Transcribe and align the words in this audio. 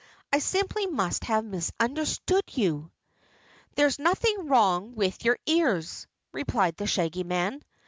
I 0.33 0.39
simply 0.39 0.87
must 0.87 1.25
have 1.25 1.45
misunderstood 1.45 2.45
you." 2.57 2.89
"There's 3.75 3.99
nothing 3.99 4.47
wrong 4.47 4.95
with 4.95 5.23
your 5.23 5.37
ears," 5.45 6.07
replied 6.31 6.77
the 6.77 6.87
Shaggy 6.87 7.23
Man. 7.23 7.61